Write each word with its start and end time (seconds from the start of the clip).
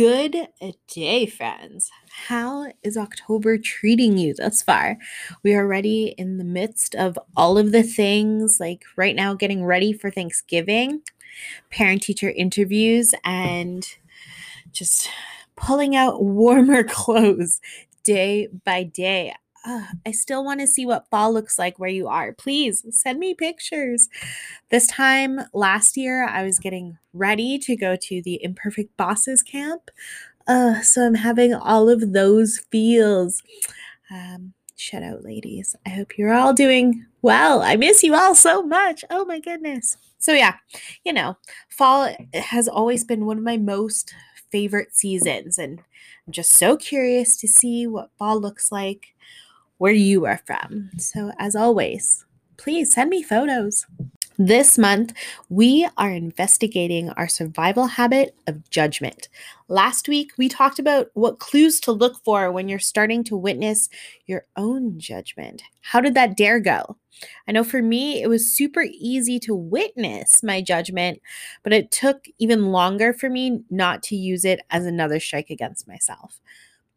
Good 0.00 0.48
day, 0.88 1.26
friends. 1.26 1.90
How 2.26 2.72
is 2.82 2.96
October 2.96 3.58
treating 3.58 4.16
you 4.16 4.32
thus 4.32 4.62
far? 4.62 4.96
We 5.42 5.52
are 5.52 5.62
already 5.62 6.14
in 6.16 6.38
the 6.38 6.44
midst 6.44 6.94
of 6.94 7.18
all 7.36 7.58
of 7.58 7.70
the 7.70 7.82
things, 7.82 8.56
like 8.58 8.84
right 8.96 9.14
now, 9.14 9.34
getting 9.34 9.62
ready 9.62 9.92
for 9.92 10.10
Thanksgiving, 10.10 11.02
parent 11.68 12.00
teacher 12.00 12.30
interviews, 12.30 13.10
and 13.26 13.86
just 14.72 15.10
pulling 15.54 15.94
out 15.94 16.24
warmer 16.24 16.82
clothes 16.88 17.60
day 18.02 18.48
by 18.64 18.84
day 18.84 19.34
uh, 19.64 19.86
I 20.06 20.12
still 20.12 20.44
want 20.44 20.60
to 20.60 20.66
see 20.66 20.86
what 20.86 21.08
fall 21.10 21.32
looks 21.32 21.58
like 21.58 21.78
where 21.78 21.90
you 21.90 22.08
are. 22.08 22.32
Please 22.32 22.84
send 22.90 23.18
me 23.18 23.34
pictures. 23.34 24.08
This 24.70 24.86
time 24.86 25.40
last 25.52 25.96
year, 25.96 26.26
I 26.26 26.44
was 26.44 26.58
getting 26.58 26.98
ready 27.12 27.58
to 27.60 27.76
go 27.76 27.96
to 27.96 28.22
the 28.22 28.42
Imperfect 28.42 28.96
Bosses 28.96 29.42
camp. 29.42 29.90
Uh, 30.46 30.80
so 30.80 31.06
I'm 31.06 31.14
having 31.14 31.54
all 31.54 31.88
of 31.88 32.12
those 32.12 32.58
feels. 32.70 33.42
Um, 34.10 34.54
shout 34.76 35.02
out, 35.02 35.22
ladies. 35.22 35.76
I 35.84 35.90
hope 35.90 36.16
you're 36.16 36.32
all 36.32 36.54
doing 36.54 37.06
well. 37.22 37.62
I 37.62 37.76
miss 37.76 38.02
you 38.02 38.14
all 38.14 38.34
so 38.34 38.62
much. 38.62 39.04
Oh 39.10 39.24
my 39.26 39.40
goodness. 39.40 39.98
So, 40.18 40.32
yeah, 40.32 40.56
you 41.04 41.12
know, 41.12 41.36
fall 41.68 42.14
has 42.34 42.66
always 42.66 43.04
been 43.04 43.26
one 43.26 43.38
of 43.38 43.44
my 43.44 43.56
most 43.56 44.14
favorite 44.50 44.94
seasons. 44.94 45.58
And 45.58 45.80
I'm 46.26 46.32
just 46.32 46.52
so 46.52 46.76
curious 46.76 47.36
to 47.38 47.48
see 47.48 47.86
what 47.86 48.10
fall 48.18 48.40
looks 48.40 48.72
like 48.72 49.14
where 49.80 49.92
you 49.94 50.26
are 50.26 50.42
from. 50.44 50.90
So, 50.98 51.32
as 51.38 51.56
always, 51.56 52.26
please 52.58 52.92
send 52.92 53.08
me 53.08 53.22
photos. 53.22 53.86
This 54.36 54.76
month, 54.76 55.14
we 55.48 55.88
are 55.96 56.10
investigating 56.10 57.08
our 57.10 57.26
survival 57.28 57.86
habit 57.86 58.36
of 58.46 58.68
judgment. 58.68 59.30
Last 59.68 60.06
week, 60.06 60.32
we 60.36 60.50
talked 60.50 60.78
about 60.78 61.08
what 61.14 61.38
clues 61.38 61.80
to 61.80 61.92
look 61.92 62.22
for 62.24 62.52
when 62.52 62.68
you're 62.68 62.78
starting 62.78 63.24
to 63.24 63.36
witness 63.36 63.88
your 64.26 64.44
own 64.54 64.98
judgment. 64.98 65.62
How 65.80 66.02
did 66.02 66.12
that 66.12 66.36
dare 66.36 66.60
go? 66.60 66.98
I 67.48 67.52
know 67.52 67.64
for 67.64 67.80
me, 67.80 68.20
it 68.20 68.28
was 68.28 68.54
super 68.54 68.84
easy 68.92 69.38
to 69.40 69.54
witness 69.54 70.42
my 70.42 70.60
judgment, 70.60 71.22
but 71.62 71.72
it 71.72 71.90
took 71.90 72.26
even 72.38 72.66
longer 72.66 73.14
for 73.14 73.30
me 73.30 73.62
not 73.70 74.02
to 74.04 74.16
use 74.16 74.44
it 74.44 74.60
as 74.68 74.84
another 74.84 75.20
strike 75.20 75.48
against 75.48 75.88
myself. 75.88 76.38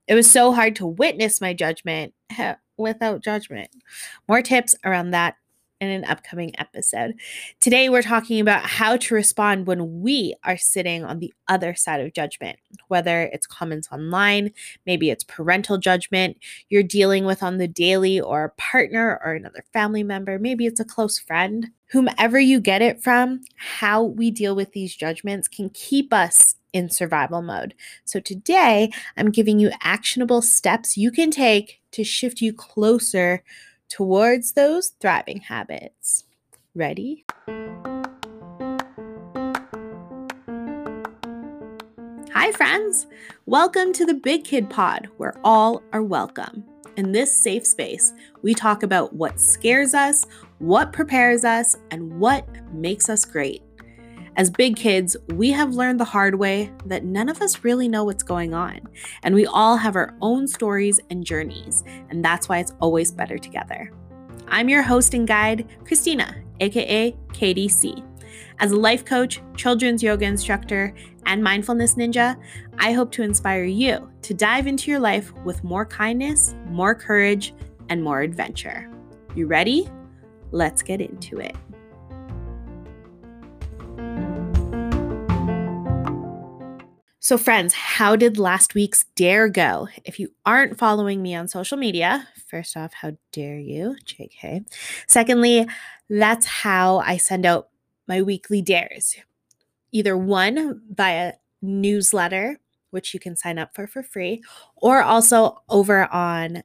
It 0.06 0.16
was 0.16 0.30
so 0.30 0.52
hard 0.52 0.76
to 0.78 0.86
witness 0.86 1.40
my 1.40 1.54
judgment 1.54 2.14
eh, 2.38 2.56
without 2.78 3.24
judgment. 3.24 3.70
More 4.28 4.42
tips 4.42 4.76
around 4.84 5.12
that 5.12 5.36
in 5.84 5.90
an 5.90 6.06
upcoming 6.06 6.58
episode. 6.58 7.16
Today, 7.60 7.90
we're 7.90 8.02
talking 8.02 8.40
about 8.40 8.66
how 8.66 8.98
to 8.98 9.16
respond 9.16 9.68
when 9.68 10.02
we 10.02 10.34
are 10.44 10.58
sitting 10.58 11.04
on 11.04 11.20
the 11.20 11.34
other 11.48 11.76
side 11.76 12.00
of 12.00 12.14
judgment, 12.14 12.58
whether 12.88 13.24
it's 13.34 13.46
comments 13.46 13.90
online, 13.92 14.52
maybe 14.86 15.10
it's 15.10 15.26
parental 15.26 15.78
judgment 15.78 16.38
you're 16.70 16.84
dealing 16.84 17.26
with 17.26 17.44
on 17.44 17.58
the 17.58 17.68
daily, 17.68 18.20
or 18.20 18.46
a 18.46 18.50
partner 18.52 19.20
or 19.24 19.34
another 19.34 19.64
family 19.74 20.04
member, 20.04 20.40
maybe 20.40 20.66
it's 20.66 20.80
a 20.80 20.86
close 20.86 21.20
friend. 21.20 21.70
Whomever 21.88 22.40
you 22.40 22.60
get 22.60 22.82
it 22.82 23.04
from, 23.04 23.42
how 23.56 24.04
we 24.04 24.32
deal 24.32 24.56
with 24.56 24.72
these 24.72 24.96
judgments 24.96 25.48
can 25.48 25.70
keep 25.70 26.14
us 26.14 26.56
in 26.72 26.90
survival 26.90 27.42
mode. 27.42 27.76
So, 28.06 28.20
today 28.20 28.92
I'm 29.16 29.32
giving 29.32 29.60
you 29.60 29.70
actionable 29.82 30.42
steps 30.42 30.98
you 30.98 31.12
can 31.12 31.30
take 31.30 31.83
to 31.94 32.04
shift 32.04 32.42
you 32.42 32.54
closer 32.54 33.44
towards 33.90 34.52
those 34.52 34.90
thriving 35.00 35.40
habits. 35.42 36.26
Ready? 36.76 37.26
Hi, 42.34 42.52
friends! 42.52 43.08
Welcome 43.46 43.94
to 43.94 44.06
the 44.06 44.14
Big 44.14 44.44
Kid 44.44 44.70
Pod, 44.70 45.08
where 45.18 45.36
all 45.44 45.82
are 45.94 46.04
welcome. 46.04 46.64
In 46.96 47.12
this 47.12 47.36
safe 47.36 47.66
space, 47.66 48.14
we 48.44 48.54
talk 48.54 48.84
about 48.84 49.14
what 49.14 49.40
scares 49.40 49.96
us, 49.96 50.26
what 50.60 50.94
prepares 50.94 51.44
us, 51.44 51.76
and 51.90 52.20
what 52.20 52.48
makes 52.72 53.10
us 53.10 53.26
great. 53.26 53.63
As 54.36 54.50
big 54.50 54.76
kids, 54.76 55.16
we 55.36 55.52
have 55.52 55.76
learned 55.76 56.00
the 56.00 56.06
hard 56.06 56.34
way 56.36 56.72
that 56.86 57.04
none 57.04 57.30
of 57.30 57.40
us 57.40 57.64
really 57.64 57.88
know 57.88 58.04
what's 58.04 58.24
going 58.24 58.56
on, 58.56 58.80
and 59.22 59.36
we 59.36 59.46
all 59.46 59.78
have 59.78 59.96
our 59.96 60.16
own 60.22 60.48
stories 60.48 61.00
and 61.12 61.24
journeys, 61.24 61.84
and 62.10 62.26
that's 62.26 62.50
why 62.50 62.58
it's 62.58 62.74
always 62.80 63.12
better 63.12 63.38
together. 63.38 63.92
I'm 64.48 64.70
your 64.70 64.82
host 64.82 65.14
and 65.14 65.28
guide, 65.28 65.68
Christina, 65.86 66.36
aka 66.62 67.16
KDC. 67.28 68.04
As 68.58 68.72
a 68.72 68.76
life 68.76 69.06
coach, 69.06 69.40
children's 69.56 70.02
yoga 70.02 70.26
instructor, 70.26 70.96
and 71.28 71.44
mindfulness 71.44 71.94
ninja, 71.94 72.36
I 72.80 72.92
hope 72.92 73.12
to 73.12 73.24
inspire 73.24 73.66
you 73.66 74.12
to 74.24 74.34
dive 74.34 74.66
into 74.66 74.90
your 74.90 75.00
life 75.00 75.32
with 75.46 75.64
more 75.64 75.86
kindness, 75.86 76.56
more 76.66 76.96
courage, 76.96 77.54
and 77.90 78.04
more 78.04 78.22
adventure. 78.22 78.90
You 79.36 79.46
ready? 79.46 79.88
Let's 80.52 80.82
get 80.82 81.02
into 81.02 81.38
it. 81.38 81.56
So, 87.24 87.38
friends, 87.38 87.74
how 87.74 88.18
did 88.18 88.38
last 88.38 88.76
week's 88.76 89.06
dare 89.16 89.48
go? 89.48 89.88
If 90.04 90.20
you 90.20 90.34
aren't 90.46 90.78
following 90.78 91.22
me 91.22 91.34
on 91.36 91.48
social 91.48 91.78
media, 91.78 92.28
first 92.50 92.76
off, 92.76 92.92
how 92.92 93.14
dare 93.32 93.58
you? 93.58 93.96
JK. 94.06 94.66
Secondly, 95.08 95.66
that's 96.10 96.46
how 96.46 96.98
I 96.98 97.16
send 97.16 97.46
out 97.46 97.70
my 98.10 98.22
weekly 98.22 98.62
dares. 98.62 99.16
Either 99.94 100.18
one 100.18 100.82
via 100.92 101.36
newsletter, 101.62 102.60
which 102.92 103.14
you 103.14 103.22
can 103.22 103.38
sign 103.38 103.58
up 103.58 103.74
for 103.74 103.88
for 103.88 104.04
free, 104.04 104.44
or 104.76 105.02
also 105.02 105.64
over 105.70 106.14
on 106.14 106.62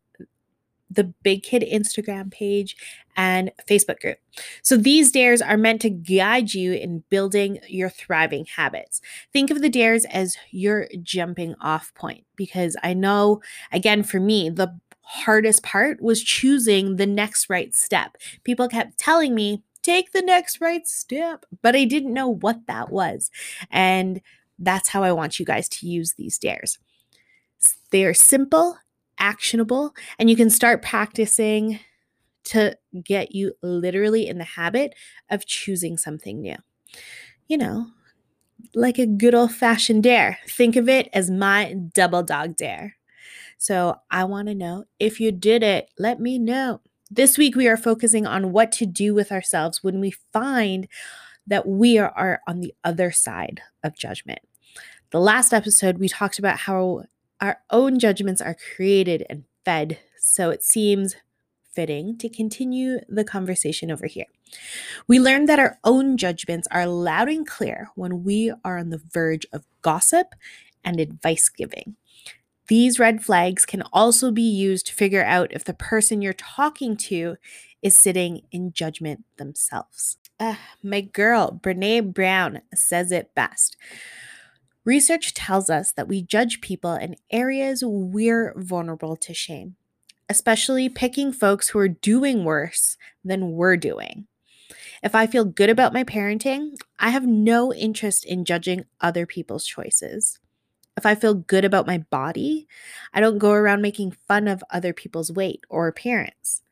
the 0.91 1.05
Big 1.23 1.43
Kid 1.43 1.63
Instagram 1.63 2.31
page 2.31 2.77
and 3.17 3.51
Facebook 3.69 4.01
group. 4.01 4.19
So 4.63 4.77
these 4.77 5.11
dares 5.13 5.43
are 5.43 5.57
meant 5.57 5.83
to 5.83 5.91
guide 5.91 6.55
you 6.55 6.73
in 6.73 7.05
building 7.11 7.59
your 7.69 7.91
thriving 7.91 8.47
habits. 8.47 9.01
Think 9.33 9.51
of 9.51 9.61
the 9.61 9.69
dares 9.69 10.05
as 10.07 10.37
your 10.51 10.89
jumping 11.03 11.55
off 11.61 11.93
point 11.95 12.25
because 12.37 12.77
I 12.83 12.95
know, 12.95 13.43
again, 13.73 14.03
for 14.03 14.21
me, 14.21 14.49
the 14.51 14.79
hardest 15.03 15.63
part 15.63 16.03
was 16.03 16.23
choosing 16.23 16.97
the 16.97 17.07
next 17.07 17.49
right 17.49 17.75
step. 17.75 18.17
People 18.45 18.69
kept 18.69 18.99
telling 18.99 19.35
me, 19.35 19.63
take 19.83 20.13
the 20.13 20.23
next 20.23 20.61
right 20.61 20.87
step, 20.87 21.47
but 21.63 21.75
I 21.75 21.85
didn't 21.85 22.13
know 22.13 22.29
what 22.29 22.67
that 22.67 22.91
was. 22.91 23.31
And 23.71 24.21
that's 24.59 24.89
how 24.89 25.03
I 25.03 25.13
want 25.13 25.39
you 25.39 25.47
guys 25.47 25.69
to 25.71 25.87
use 25.87 26.15
these 26.15 26.39
dares. 26.39 26.79
They 27.91 28.05
are 28.05 28.15
simple 28.15 28.77
actionable 29.19 29.95
and 30.19 30.29
you 30.31 30.37
can 30.37 30.51
start 30.51 30.83
practicing 30.83 31.81
to 32.45 32.77
get 33.05 33.35
you 33.35 33.53
literally 33.63 34.27
in 34.27 34.39
the 34.39 34.45
habit 34.45 34.95
of 35.31 35.47
choosing 35.47 35.99
something 35.99 36.41
new. 36.41 36.57
You 37.47 37.59
know, 37.59 37.87
like 38.75 38.99
a 38.99 39.07
good 39.07 39.35
old 39.35 39.53
fashioned 39.53 40.03
dare. 40.03 40.39
Think 40.49 40.77
of 40.77 40.89
it 40.89 41.09
as 41.13 41.31
my 41.31 41.75
double 41.95 42.23
dog 42.23 42.57
dare. 42.57 42.97
So 43.59 43.97
I 44.11 44.25
want 44.25 44.49
to 44.49 44.55
know 44.55 44.85
if 44.99 45.21
you 45.21 45.33
did 45.33 45.63
it, 45.63 45.91
let 45.99 46.21
me 46.21 46.39
know. 46.39 46.81
This 47.11 47.39
week, 47.39 47.57
we 47.57 47.69
are 47.69 47.77
focusing 47.77 48.27
on 48.27 48.53
what 48.53 48.71
to 48.73 48.87
do 48.87 49.15
with 49.15 49.33
ourselves 49.33 49.83
when 49.83 49.99
we 50.01 50.15
find 50.33 50.87
that 51.47 51.67
we 51.67 51.99
are, 51.99 52.11
are 52.11 52.41
on 52.47 52.61
the 52.61 52.75
other 52.85 53.11
side 53.11 53.63
of 53.83 53.97
judgment. 53.97 54.41
The 55.11 55.21
last 55.21 55.55
episode, 55.55 55.99
we 55.99 56.09
talked 56.09 56.39
about 56.39 56.59
how 56.59 57.05
our 57.41 57.61
own 57.71 57.99
judgments 57.99 58.41
are 58.41 58.57
created 58.77 59.25
and 59.31 59.45
fed, 59.65 59.99
so 60.19 60.51
it 60.51 60.63
seems 60.63 61.17
fitting 61.73 62.19
to 62.19 62.29
continue 62.29 62.99
the 63.09 63.25
conversation 63.25 63.91
over 63.91 64.07
here. 64.07 64.27
We 65.07 65.21
learned 65.21 65.49
that 65.49 65.59
our 65.59 65.79
own 65.85 66.17
judgments 66.17 66.67
are 66.71 66.87
loud 66.87 67.29
and 67.29 67.47
clear 67.47 67.91
when 67.95 68.25
we 68.25 68.53
are 68.65 68.79
on 68.79 68.91
the 68.91 69.03
verge 69.13 69.47
of 69.53 69.65
gossip 69.83 70.35
and 70.85 70.99
advice 70.99 71.49
giving. 71.49 71.97
These 72.69 72.99
red 72.99 73.25
flags 73.25 73.65
can 73.65 73.83
also 73.93 74.31
be 74.31 74.43
used 74.43 74.87
to 74.89 74.95
figure 74.95 75.25
out 75.25 75.53
if 75.53 75.65
the 75.65 75.75
person 75.75 76.21
you're 76.21 76.33
talking 76.35 76.97
to 76.97 77.37
is 77.83 77.97
sitting 77.97 78.43
in 78.51 78.73
judgment 78.73 79.25
themselves. 79.37 80.19
Uh, 80.41 80.57
my 80.83 81.01
girl, 81.01 81.59
Brene 81.63 82.13
Brown, 82.13 82.61
says 82.75 83.11
it 83.11 83.35
best. 83.35 83.77
Research 84.89 85.35
tells 85.35 85.69
us 85.69 85.93
that 85.93 86.09
we 86.09 86.23
judge 86.23 86.63
people 86.63 86.95
in 86.95 87.17
areas 87.31 87.85
we're 87.85 88.55
vulnerable 88.57 89.17
to 89.17 89.35
shame, 89.35 89.77
especially 90.31 90.89
picking 90.89 91.31
folks 91.31 91.69
who 91.69 91.79
are 91.79 91.89
doing 91.89 92.43
worse 92.43 92.97
than 93.23 93.53
we're 93.53 93.77
doing. 93.77 94.29
If 95.03 95.15
I 95.15 95.27
feel 95.27 95.45
good 95.45 95.69
about 95.69 95.93
my 95.93 96.05
parenting, 96.05 96.71
I 96.99 97.11
have 97.11 97.27
no 97.27 97.71
interest 97.71 98.25
in 98.25 98.47
judging 98.47 98.87
other 98.99 99.27
people's 99.27 99.67
choices. 99.67 100.39
If 100.97 101.05
I 101.05 101.15
feel 101.15 101.35
good 101.35 101.67
about 101.67 101.87
my 101.87 101.99
body, 101.99 102.67
I 103.13 103.21
don't 103.21 103.37
go 103.37 103.53
around 103.53 103.83
making 103.83 104.13
fun 104.27 104.49
of 104.49 104.65
other 104.71 104.95
people's 104.95 105.31
weight 105.31 105.61
or 105.69 105.87
appearance. 105.87 106.63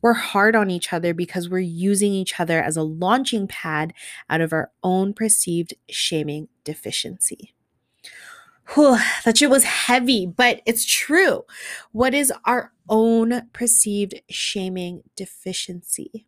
We're 0.00 0.14
hard 0.14 0.56
on 0.56 0.68
each 0.68 0.92
other 0.92 1.14
because 1.14 1.48
we're 1.48 1.60
using 1.60 2.12
each 2.12 2.40
other 2.40 2.60
as 2.60 2.76
a 2.76 2.82
launching 2.82 3.46
pad 3.46 3.94
out 4.28 4.40
of 4.40 4.52
our 4.52 4.72
own 4.82 5.14
perceived 5.14 5.74
shaming 5.88 6.48
deficiency. 6.64 7.54
Whew, 8.74 8.96
that 9.24 9.36
shit 9.36 9.50
was 9.50 9.64
heavy, 9.64 10.26
but 10.26 10.62
it's 10.66 10.84
true. 10.84 11.44
What 11.90 12.14
is 12.14 12.32
our 12.44 12.72
own 12.88 13.48
perceived 13.52 14.20
shaming 14.30 15.02
deficiency? 15.16 16.26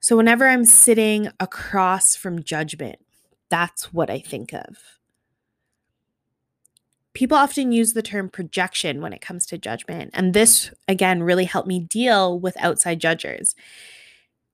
So, 0.00 0.16
whenever 0.16 0.46
I'm 0.46 0.64
sitting 0.64 1.28
across 1.40 2.14
from 2.14 2.42
judgment, 2.42 3.00
that's 3.48 3.92
what 3.92 4.08
I 4.10 4.20
think 4.20 4.52
of. 4.52 4.78
People 7.12 7.36
often 7.36 7.72
use 7.72 7.92
the 7.92 8.02
term 8.02 8.28
projection 8.28 9.00
when 9.00 9.12
it 9.12 9.20
comes 9.20 9.46
to 9.46 9.58
judgment, 9.58 10.10
and 10.14 10.32
this, 10.34 10.70
again, 10.86 11.22
really 11.22 11.46
helped 11.46 11.68
me 11.68 11.80
deal 11.80 12.38
with 12.38 12.56
outside 12.60 13.00
judges. 13.00 13.54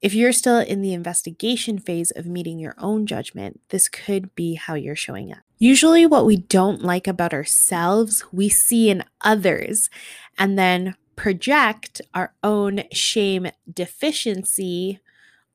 If 0.02 0.14
you're 0.14 0.32
still 0.32 0.58
in 0.58 0.82
the 0.82 0.92
investigation 0.92 1.78
phase 1.78 2.10
of 2.10 2.26
meeting 2.26 2.58
your 2.58 2.74
own 2.76 3.06
judgment, 3.06 3.60
this 3.68 3.88
could 3.88 4.34
be 4.34 4.54
how 4.54 4.74
you're 4.74 4.96
showing 4.96 5.30
up. 5.30 5.38
Usually, 5.58 6.06
what 6.06 6.26
we 6.26 6.38
don't 6.38 6.82
like 6.82 7.06
about 7.06 7.32
ourselves, 7.32 8.24
we 8.32 8.48
see 8.48 8.90
in 8.90 9.04
others 9.20 9.88
and 10.36 10.58
then 10.58 10.96
project 11.14 12.00
our 12.14 12.34
own 12.42 12.82
shame 12.92 13.46
deficiency 13.72 14.98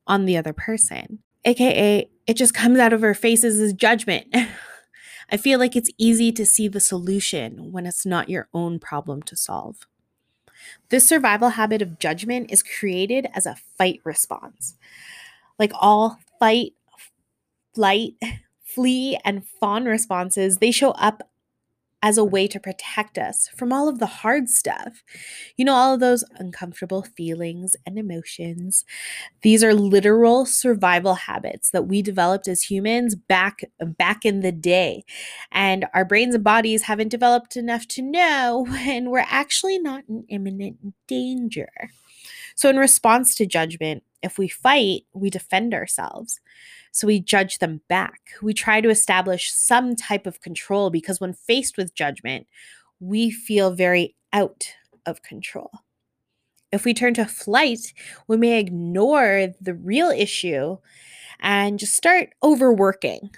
on 0.06 0.24
the 0.24 0.38
other 0.38 0.54
person. 0.54 1.18
AKA, 1.44 2.08
it 2.26 2.34
just 2.34 2.54
comes 2.54 2.78
out 2.78 2.94
of 2.94 3.04
our 3.04 3.12
faces 3.12 3.60
as 3.60 3.74
judgment. 3.74 4.34
I 5.30 5.36
feel 5.36 5.58
like 5.58 5.76
it's 5.76 5.90
easy 5.98 6.32
to 6.32 6.46
see 6.46 6.68
the 6.68 6.80
solution 6.80 7.70
when 7.70 7.84
it's 7.84 8.06
not 8.06 8.30
your 8.30 8.48
own 8.54 8.78
problem 8.78 9.22
to 9.24 9.36
solve. 9.36 9.86
This 10.88 11.06
survival 11.06 11.50
habit 11.50 11.82
of 11.82 11.98
judgment 11.98 12.50
is 12.50 12.62
created 12.62 13.28
as 13.34 13.46
a 13.46 13.56
fight 13.76 14.00
response. 14.04 14.76
Like 15.58 15.72
all 15.74 16.18
fight, 16.38 16.74
flight, 17.74 18.14
flee, 18.64 19.18
and 19.24 19.46
fawn 19.46 19.84
responses, 19.84 20.58
they 20.58 20.70
show 20.70 20.90
up 20.92 21.28
as 22.02 22.16
a 22.16 22.24
way 22.24 22.46
to 22.46 22.60
protect 22.60 23.18
us 23.18 23.48
from 23.56 23.72
all 23.72 23.88
of 23.88 23.98
the 23.98 24.06
hard 24.06 24.48
stuff. 24.48 25.02
You 25.56 25.64
know, 25.64 25.74
all 25.74 25.94
of 25.94 26.00
those 26.00 26.24
uncomfortable 26.36 27.02
feelings 27.02 27.74
and 27.86 27.98
emotions. 27.98 28.84
These 29.42 29.64
are 29.64 29.74
literal 29.74 30.46
survival 30.46 31.14
habits 31.14 31.70
that 31.70 31.86
we 31.88 32.02
developed 32.02 32.48
as 32.48 32.62
humans 32.62 33.14
back 33.16 33.60
back 33.98 34.24
in 34.24 34.40
the 34.40 34.52
day. 34.52 35.04
And 35.50 35.86
our 35.94 36.04
brains 36.04 36.34
and 36.34 36.44
bodies 36.44 36.82
haven't 36.82 37.08
developed 37.08 37.56
enough 37.56 37.86
to 37.88 38.02
know 38.02 38.66
when 38.70 39.10
we're 39.10 39.24
actually 39.28 39.78
not 39.78 40.04
in 40.08 40.24
imminent 40.28 40.94
danger. 41.06 41.70
So 42.54 42.68
in 42.68 42.76
response 42.76 43.34
to 43.36 43.46
judgment, 43.46 44.02
if 44.22 44.38
we 44.38 44.48
fight, 44.48 45.02
we 45.12 45.30
defend 45.30 45.74
ourselves. 45.74 46.40
So 46.98 47.06
we 47.06 47.20
judge 47.20 47.58
them 47.58 47.80
back. 47.88 48.32
We 48.42 48.52
try 48.52 48.80
to 48.80 48.90
establish 48.90 49.52
some 49.52 49.94
type 49.94 50.26
of 50.26 50.40
control 50.40 50.90
because 50.90 51.20
when 51.20 51.32
faced 51.32 51.76
with 51.76 51.94
judgment, 51.94 52.48
we 52.98 53.30
feel 53.30 53.70
very 53.70 54.16
out 54.32 54.74
of 55.06 55.22
control. 55.22 55.70
If 56.72 56.84
we 56.84 56.94
turn 56.94 57.14
to 57.14 57.24
flight, 57.24 57.92
we 58.26 58.36
may 58.36 58.58
ignore 58.58 59.54
the 59.60 59.74
real 59.74 60.10
issue 60.10 60.78
and 61.38 61.78
just 61.78 61.94
start 61.94 62.30
overworking, 62.42 63.30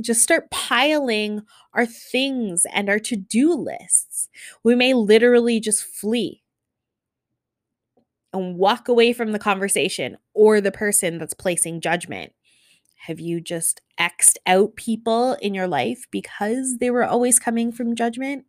just 0.00 0.22
start 0.22 0.48
piling 0.52 1.42
our 1.74 1.86
things 1.86 2.64
and 2.72 2.88
our 2.88 3.00
to 3.00 3.16
do 3.16 3.54
lists. 3.54 4.28
We 4.62 4.76
may 4.76 4.94
literally 4.94 5.58
just 5.58 5.82
flee 5.82 6.44
and 8.32 8.56
walk 8.56 8.86
away 8.86 9.12
from 9.12 9.32
the 9.32 9.40
conversation 9.40 10.16
or 10.32 10.60
the 10.60 10.70
person 10.70 11.18
that's 11.18 11.34
placing 11.34 11.80
judgment 11.80 12.32
have 13.06 13.18
you 13.18 13.40
just 13.40 13.80
X'd 13.98 14.38
out 14.46 14.76
people 14.76 15.34
in 15.40 15.54
your 15.54 15.66
life 15.66 16.06
because 16.10 16.78
they 16.78 16.90
were 16.90 17.04
always 17.04 17.38
coming 17.38 17.72
from 17.72 17.96
judgment? 17.96 18.44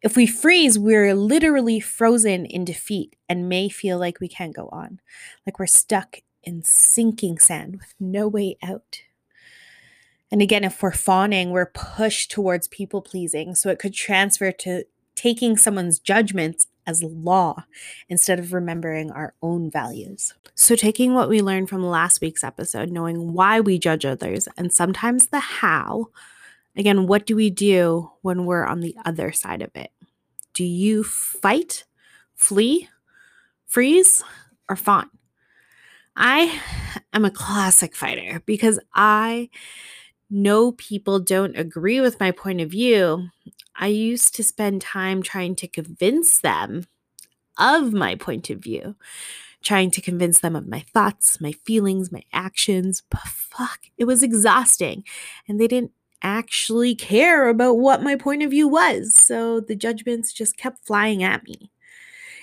If 0.00 0.16
we 0.16 0.26
freeze, 0.26 0.78
we're 0.78 1.14
literally 1.14 1.80
frozen 1.80 2.46
in 2.46 2.64
defeat 2.64 3.16
and 3.28 3.48
may 3.48 3.68
feel 3.68 3.98
like 3.98 4.20
we 4.20 4.28
can't 4.28 4.54
go 4.54 4.68
on, 4.70 5.00
like 5.44 5.58
we're 5.58 5.66
stuck 5.66 6.20
in 6.44 6.62
sinking 6.62 7.38
sand 7.38 7.76
with 7.76 7.94
no 7.98 8.28
way 8.28 8.56
out. 8.62 9.02
And 10.30 10.40
again, 10.40 10.62
if 10.62 10.80
we're 10.80 10.92
fawning, 10.92 11.50
we're 11.50 11.66
pushed 11.66 12.30
towards 12.30 12.68
people 12.68 13.02
pleasing. 13.02 13.56
So 13.56 13.70
it 13.70 13.80
could 13.80 13.94
transfer 13.94 14.52
to 14.52 14.84
taking 15.16 15.56
someone's 15.56 15.98
judgments 15.98 16.68
as 16.86 17.02
law 17.02 17.64
instead 18.08 18.38
of 18.38 18.52
remembering 18.52 19.10
our 19.10 19.34
own 19.42 19.70
values. 19.70 20.34
So, 20.54 20.76
taking 20.76 21.14
what 21.14 21.28
we 21.28 21.42
learned 21.42 21.68
from 21.68 21.84
last 21.84 22.20
week's 22.20 22.44
episode, 22.44 22.90
knowing 22.90 23.32
why 23.32 23.60
we 23.60 23.78
judge 23.78 24.04
others 24.04 24.48
and 24.56 24.72
sometimes 24.72 25.28
the 25.28 25.40
how, 25.40 26.08
again, 26.76 27.06
what 27.06 27.26
do 27.26 27.36
we 27.36 27.50
do 27.50 28.10
when 28.22 28.44
we're 28.46 28.64
on 28.64 28.80
the 28.80 28.96
other 29.04 29.32
side 29.32 29.62
of 29.62 29.70
it? 29.74 29.90
Do 30.54 30.64
you 30.64 31.04
fight, 31.04 31.84
flee, 32.34 32.88
freeze, 33.66 34.22
or 34.68 34.76
fawn? 34.76 35.10
I 36.16 36.60
am 37.12 37.24
a 37.26 37.30
classic 37.30 37.94
fighter 37.94 38.42
because 38.46 38.80
I 38.94 39.50
know 40.30 40.72
people 40.72 41.20
don't 41.20 41.56
agree 41.56 42.00
with 42.00 42.18
my 42.18 42.30
point 42.30 42.60
of 42.60 42.70
view, 42.70 43.28
I 43.78 43.88
used 43.88 44.34
to 44.36 44.44
spend 44.44 44.82
time 44.82 45.22
trying 45.22 45.54
to 45.56 45.68
convince 45.68 46.40
them 46.40 46.86
of 47.58 47.92
my 47.92 48.14
point 48.14 48.50
of 48.50 48.58
view, 48.58 48.96
trying 49.62 49.90
to 49.92 50.00
convince 50.00 50.40
them 50.40 50.56
of 50.56 50.66
my 50.66 50.80
thoughts, 50.92 51.40
my 51.40 51.52
feelings, 51.64 52.12
my 52.12 52.22
actions. 52.32 53.02
But 53.10 53.22
fuck, 53.22 53.80
it 53.98 54.04
was 54.04 54.22
exhausting. 54.22 55.04
And 55.48 55.60
they 55.60 55.68
didn't 55.68 55.92
actually 56.22 56.94
care 56.94 57.48
about 57.48 57.78
what 57.78 58.02
my 58.02 58.16
point 58.16 58.42
of 58.42 58.50
view 58.50 58.68
was. 58.68 59.14
So 59.14 59.60
the 59.60 59.76
judgments 59.76 60.32
just 60.32 60.56
kept 60.56 60.86
flying 60.86 61.22
at 61.22 61.44
me. 61.44 61.70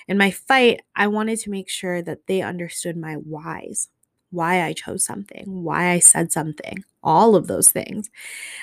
In 0.06 0.18
my 0.18 0.30
fight, 0.30 0.82
I 0.94 1.06
wanted 1.06 1.38
to 1.40 1.50
make 1.50 1.68
sure 1.68 2.02
that 2.02 2.26
they 2.26 2.42
understood 2.42 2.96
my 2.96 3.14
whys 3.14 3.88
why 4.30 4.62
I 4.62 4.72
chose 4.72 5.04
something, 5.04 5.44
why 5.46 5.90
I 5.90 6.00
said 6.00 6.32
something, 6.32 6.84
all 7.02 7.36
of 7.36 7.46
those 7.46 7.68
things. 7.68 8.10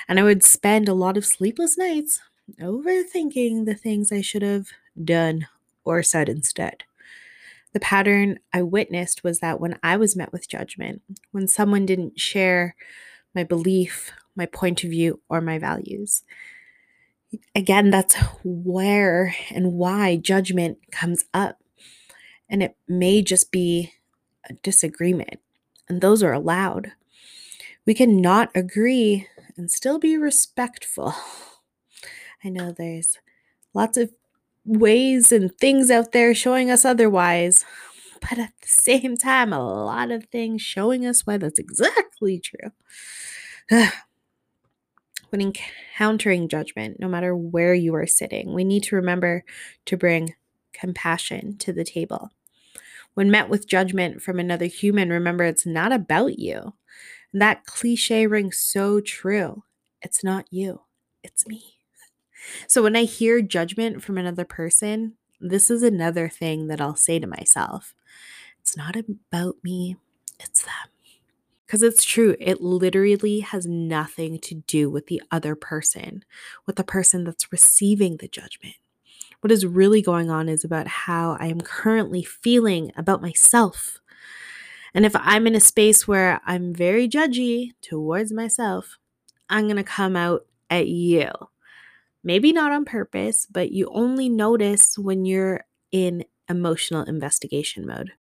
And 0.06 0.20
I 0.20 0.22
would 0.22 0.42
spend 0.42 0.86
a 0.86 0.94
lot 0.94 1.16
of 1.16 1.24
sleepless 1.24 1.78
nights 1.78 2.20
overthinking 2.60 3.66
the 3.66 3.74
things 3.74 4.12
I 4.12 4.20
should 4.20 4.42
have 4.42 4.68
done 5.02 5.46
or 5.84 6.02
said 6.02 6.28
instead. 6.28 6.84
The 7.72 7.80
pattern 7.80 8.38
I 8.52 8.62
witnessed 8.62 9.24
was 9.24 9.40
that 9.40 9.60
when 9.60 9.78
I 9.82 9.96
was 9.96 10.16
met 10.16 10.32
with 10.32 10.48
judgment, 10.48 11.02
when 11.30 11.48
someone 11.48 11.86
didn't 11.86 12.20
share 12.20 12.74
my 13.34 13.44
belief, 13.44 14.12
my 14.36 14.46
point 14.46 14.84
of 14.84 14.90
view, 14.90 15.20
or 15.28 15.40
my 15.40 15.58
values, 15.58 16.22
again, 17.54 17.90
that's 17.90 18.14
where 18.44 19.34
and 19.50 19.72
why 19.74 20.16
judgment 20.16 20.78
comes 20.90 21.24
up. 21.32 21.58
And 22.48 22.62
it 22.62 22.76
may 22.86 23.22
just 23.22 23.50
be 23.50 23.92
a 24.48 24.54
disagreement 24.54 25.40
and 25.88 26.00
those 26.00 26.22
are 26.22 26.32
allowed. 26.32 26.92
We 27.86 27.94
can 27.94 28.20
not 28.20 28.50
agree 28.54 29.28
and 29.56 29.70
still 29.70 29.98
be 29.98 30.16
respectful. 30.16 31.14
I 32.44 32.48
know 32.48 32.72
there's 32.72 33.18
lots 33.74 33.96
of 33.96 34.10
ways 34.64 35.32
and 35.32 35.56
things 35.58 35.90
out 35.90 36.12
there 36.12 36.34
showing 36.34 36.70
us 36.70 36.84
otherwise, 36.84 37.64
but 38.20 38.38
at 38.38 38.52
the 38.60 38.68
same 38.68 39.16
time, 39.16 39.52
a 39.52 39.60
lot 39.60 40.10
of 40.10 40.26
things 40.26 40.62
showing 40.62 41.06
us 41.06 41.26
why 41.26 41.36
that's 41.36 41.58
exactly 41.58 42.40
true. 42.40 42.72
when 45.30 45.40
encountering 45.40 46.48
judgment, 46.48 47.00
no 47.00 47.08
matter 47.08 47.34
where 47.34 47.74
you 47.74 47.94
are 47.94 48.06
sitting, 48.06 48.52
we 48.52 48.64
need 48.64 48.82
to 48.84 48.96
remember 48.96 49.44
to 49.86 49.96
bring 49.96 50.34
compassion 50.72 51.56
to 51.58 51.72
the 51.72 51.84
table. 51.84 52.30
When 53.14 53.30
met 53.30 53.48
with 53.48 53.68
judgment 53.68 54.22
from 54.22 54.38
another 54.38 54.66
human, 54.66 55.10
remember 55.10 55.44
it's 55.44 55.66
not 55.66 55.92
about 55.92 56.38
you. 56.38 56.74
That 57.32 57.64
cliche 57.66 58.26
rings 58.26 58.58
so 58.58 59.00
true. 59.00 59.64
It's 60.00 60.22
not 60.22 60.46
you, 60.50 60.82
it's 61.22 61.46
me. 61.46 61.81
So 62.66 62.82
when 62.82 62.96
I 62.96 63.04
hear 63.04 63.40
judgment 63.42 64.02
from 64.02 64.18
another 64.18 64.44
person, 64.44 65.14
this 65.40 65.70
is 65.70 65.82
another 65.82 66.28
thing 66.28 66.68
that 66.68 66.80
I'll 66.80 66.96
say 66.96 67.18
to 67.18 67.26
myself 67.26 67.94
it's 68.60 68.76
not 68.76 68.94
about 68.96 69.56
me, 69.64 69.96
it's 70.38 70.62
them. 70.62 70.72
Because 71.66 71.82
it's 71.82 72.04
true, 72.04 72.36
it 72.38 72.60
literally 72.60 73.40
has 73.40 73.66
nothing 73.66 74.38
to 74.40 74.54
do 74.54 74.90
with 74.90 75.06
the 75.06 75.22
other 75.30 75.56
person, 75.56 76.24
with 76.66 76.76
the 76.76 76.84
person 76.84 77.24
that's 77.24 77.50
receiving 77.50 78.18
the 78.18 78.28
judgment. 78.28 78.76
What 79.40 79.50
is 79.50 79.66
really 79.66 80.02
going 80.02 80.30
on 80.30 80.48
is 80.48 80.64
about 80.64 80.86
how 80.86 81.36
I 81.40 81.46
am 81.46 81.60
currently 81.60 82.22
feeling 82.22 82.92
about 82.96 83.22
myself. 83.22 84.00
And 84.94 85.04
if 85.04 85.16
I'm 85.16 85.46
in 85.46 85.56
a 85.56 85.60
space 85.60 86.06
where 86.06 86.40
I'm 86.46 86.72
very 86.72 87.08
judgy 87.08 87.72
towards 87.80 88.32
myself, 88.32 88.98
I'm 89.48 89.64
going 89.64 89.76
to 89.76 89.82
come 89.82 90.14
out 90.14 90.46
at 90.70 90.86
you. 90.86 91.30
Maybe 92.24 92.52
not 92.52 92.72
on 92.72 92.84
purpose, 92.84 93.46
but 93.50 93.72
you 93.72 93.90
only 93.92 94.28
notice 94.28 94.96
when 94.98 95.24
you're 95.24 95.64
in 95.90 96.24
emotional 96.48 97.02
investigation 97.04 97.86
mode. 97.86 98.12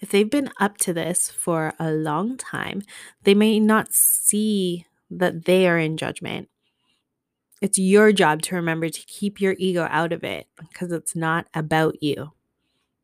If 0.00 0.10
they've 0.10 0.30
been 0.30 0.50
up 0.60 0.78
to 0.78 0.92
this 0.92 1.30
for 1.30 1.74
a 1.78 1.90
long 1.90 2.36
time, 2.36 2.82
they 3.24 3.34
may 3.34 3.60
not 3.60 3.92
see 3.92 4.86
that 5.10 5.44
they 5.44 5.66
are 5.68 5.78
in 5.78 5.96
judgment 5.96 6.48
It's 7.60 7.78
your 7.78 8.12
job 8.12 8.42
to 8.42 8.54
remember 8.54 8.88
to 8.88 9.00
keep 9.06 9.40
your 9.40 9.54
ego 9.58 9.86
out 9.90 10.12
of 10.12 10.22
it 10.22 10.46
because 10.58 10.92
it's 10.92 11.16
not 11.16 11.46
about 11.54 12.02
you. 12.02 12.32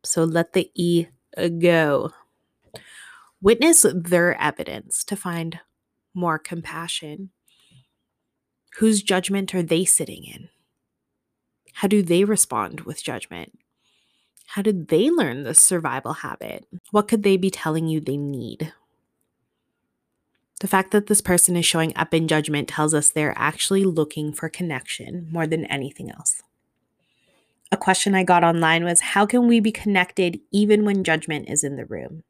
So 0.05 0.25
let 0.25 0.55
the 0.55 0.71
E 0.75 1.09
go. 1.61 2.13
Witness 3.41 3.85
their 3.95 4.41
evidence 4.41 5.05
to 5.05 5.17
find 5.17 5.61
more 6.15 6.39
compassion. 6.39 7.31
Whose 8.79 9.03
judgment 9.03 9.55
are 9.55 9.63
they 9.63 9.85
sitting 9.85 10.25
in? 10.25 10.49
How 11.75 11.89
do 11.89 12.03
they 12.03 12.25
respond 12.25 12.81
with 12.83 13.03
judgment? 13.03 13.59
How 14.47 14.63
did 14.63 14.89
they 14.89 15.11
learn 15.11 15.43
this 15.43 15.61
survival 15.61 16.15
habit? 16.15 16.67
What 16.91 17.09
could 17.09 17.23
they 17.23 17.37
be 17.37 17.51
telling 17.51 17.89
you 17.89 18.01
they 18.01 18.17
need? 18.17 18.73
The 20.61 20.69
fact 20.69 20.93
that 20.93 21.09
this 21.09 21.21
person 21.21 21.57
is 21.57 21.67
showing 21.67 21.93
up 21.97 22.15
in 22.15 22.29
judgment 22.29 22.69
tells 22.69 22.95
us 22.95 23.11
they're 23.11 23.35
actually 23.37 23.85
looking 23.85 24.33
for 24.33 24.49
connection 24.49 25.29
more 25.31 25.47
than 25.47 25.67
anything 25.67 26.11
else. 26.11 26.43
A 27.73 27.77
question 27.77 28.15
I 28.15 28.23
got 28.23 28.45
online 28.45 28.85
was 28.85 29.01
How 29.01 29.27
can 29.27 29.49
we 29.49 29.61
be 29.61 29.73
connected 29.73 30.41
even 30.53 30.85
when 30.85 31.05
judgment 31.05 31.49
is 31.49 31.65
in 31.65 31.77
the 31.77 31.87
room? 31.87 32.23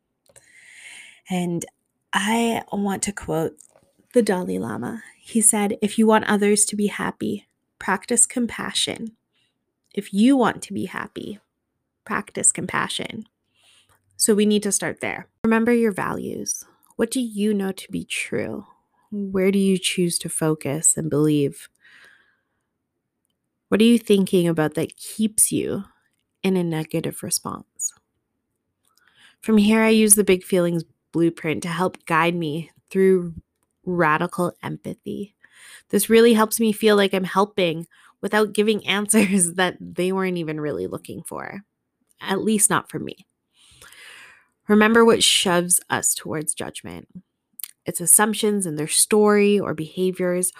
And 1.28 1.64
I 2.12 2.62
want 2.72 3.02
to 3.04 3.12
quote 3.12 3.56
the 4.14 4.22
Dalai 4.22 4.58
Lama. 4.58 5.02
He 5.18 5.40
said, 5.40 5.76
If 5.82 5.98
you 5.98 6.06
want 6.06 6.24
others 6.24 6.64
to 6.66 6.76
be 6.76 6.86
happy, 6.86 7.48
practice 7.80 8.26
compassion. 8.26 9.16
If 9.92 10.14
you 10.14 10.36
want 10.36 10.62
to 10.62 10.72
be 10.72 10.86
happy, 10.86 11.40
practice 12.04 12.52
compassion. 12.52 13.26
So 14.16 14.34
we 14.34 14.46
need 14.46 14.62
to 14.62 14.72
start 14.72 15.00
there. 15.00 15.26
Remember 15.42 15.72
your 15.72 15.90
values. 15.90 16.64
What 16.96 17.10
do 17.10 17.20
you 17.20 17.52
know 17.52 17.72
to 17.72 17.90
be 17.90 18.04
true? 18.04 18.66
Where 19.10 19.50
do 19.50 19.58
you 19.58 19.78
choose 19.78 20.16
to 20.20 20.28
focus 20.28 20.96
and 20.96 21.10
believe? 21.10 21.68
What 23.68 23.80
are 23.80 23.84
you 23.84 23.98
thinking 23.98 24.46
about 24.46 24.74
that 24.74 24.96
keeps 24.96 25.50
you 25.50 25.84
in 26.44 26.56
a 26.56 26.62
negative 26.62 27.24
response? 27.24 27.92
From 29.40 29.58
here, 29.58 29.82
I 29.82 29.88
use 29.88 30.14
the 30.14 30.24
Big 30.24 30.44
Feelings 30.44 30.84
blueprint 31.10 31.64
to 31.64 31.68
help 31.68 32.06
guide 32.06 32.36
me 32.36 32.70
through 32.90 33.34
radical 33.84 34.52
empathy. 34.62 35.34
This 35.90 36.10
really 36.10 36.34
helps 36.34 36.58
me 36.60 36.72
feel 36.72 36.96
like 36.96 37.14
I'm 37.14 37.24
helping 37.24 37.86
without 38.20 38.52
giving 38.52 38.86
answers 38.86 39.54
that 39.54 39.76
they 39.80 40.12
weren't 40.12 40.38
even 40.38 40.60
really 40.60 40.86
looking 40.86 41.22
for 41.22 41.64
at 42.28 42.42
least 42.42 42.70
not 42.70 42.90
for 42.90 42.98
me. 42.98 43.26
Remember 44.68 45.04
what 45.04 45.22
shoves 45.22 45.80
us 45.90 46.14
towards 46.14 46.54
judgment. 46.54 47.08
It's 47.84 48.00
assumptions 48.00 48.66
in 48.66 48.76
their 48.76 48.88
story 48.88 49.60
or 49.60 49.74
behaviors, 49.74 50.52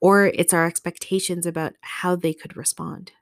or 0.00 0.26
it's 0.26 0.52
our 0.52 0.66
expectations 0.66 1.46
about 1.46 1.74
how 1.80 2.16
they 2.16 2.34
could 2.34 2.56
respond. 2.56 3.12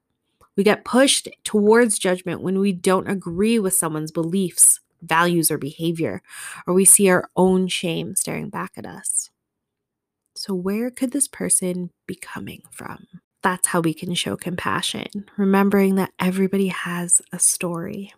We 0.57 0.65
get 0.65 0.85
pushed 0.85 1.29
towards 1.45 1.99
judgment 1.99 2.41
when 2.41 2.59
we 2.59 2.73
don't 2.73 3.09
agree 3.09 3.59
with 3.59 3.75
someone's 3.75 4.11
beliefs, 4.11 4.81
values, 5.03 5.51
or 5.51 5.59
behavior, 5.59 6.23
or 6.67 6.73
we 6.73 6.87
see 6.87 7.09
our 7.11 7.29
own 7.37 7.69
shame 7.69 8.17
staring 8.17 8.49
back 8.49 8.73
at 8.77 8.87
us. 8.87 9.30
So, 10.41 10.55
where 10.55 10.91
could 10.91 11.13
this 11.13 11.29
person 11.29 11.91
be 12.07 12.15
coming 12.15 12.63
from? 12.71 13.07
that's 13.43 13.69
how 13.69 13.81
we 13.81 13.95
can 13.95 14.15
show 14.15 14.37
compassion, 14.37 15.27
remembering 15.37 15.95
that 15.97 16.13
everybody 16.19 16.69
has 16.69 17.23
a 17.33 17.39
story. 17.39 18.13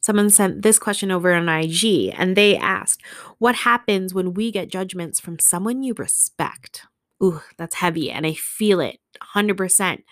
Someone 0.00 0.30
sent 0.30 0.62
this 0.62 0.78
question 0.78 1.10
over 1.10 1.32
on 1.32 1.48
IG 1.48 2.12
and 2.16 2.36
they 2.36 2.56
asked, 2.56 3.02
What 3.38 3.54
happens 3.56 4.12
when 4.12 4.34
we 4.34 4.50
get 4.50 4.70
judgments 4.70 5.18
from 5.18 5.38
someone 5.38 5.82
you 5.82 5.94
respect? 5.94 6.86
Ooh, 7.22 7.40
that's 7.56 7.76
heavy 7.76 8.10
and 8.10 8.26
I 8.26 8.34
feel 8.34 8.80
it 8.80 8.98
100%. 9.34 10.02